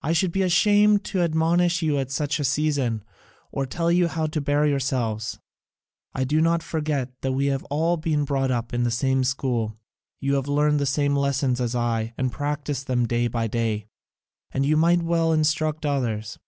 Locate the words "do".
6.22-6.40